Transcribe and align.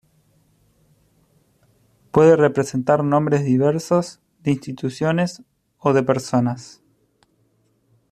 Puede 2.09 2.35
representar 2.35 3.03
nombres 3.03 3.43
diversos, 3.45 4.19
de 4.39 4.49
instituciones 4.49 5.43
o 5.77 5.93
de 5.93 6.01
personas. 6.01 6.81